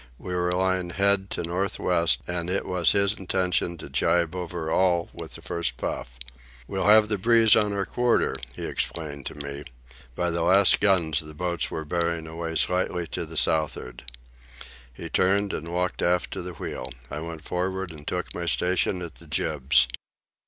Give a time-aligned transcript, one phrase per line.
[0.17, 4.71] We were lying head to north west, and it was his intention to jibe over
[4.71, 6.17] all with the first puff.
[6.67, 9.63] "We'll have the breeze on our quarter," he explained to me.
[10.15, 14.11] "By the last guns the boats were bearing away slightly to the south'ard."
[14.91, 16.91] He turned and walked aft to the wheel.
[17.11, 19.87] I went forward and took my station at the jibs.